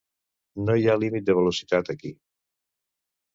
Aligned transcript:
No 0.69 0.75
hi 0.79 0.87
ha 0.87 0.95
límit 1.03 1.27
de 1.27 1.35
velocitat, 1.41 1.93
aquí. 1.95 2.13